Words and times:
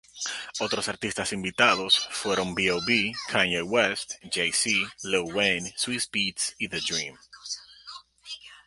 Otros 0.59 0.87
artistas 0.87 1.31
invitados 1.31 2.07
fueron 2.09 2.55
B.o.B., 2.55 3.13
Kanye 3.29 3.61
West, 3.61 4.13
Jay-Z, 4.31 4.71
Lil 5.03 5.31
Wayne, 5.31 5.75
Swizz 5.77 6.09
Beatz 6.11 6.55
y 6.57 6.67
The-Dream. 6.69 7.15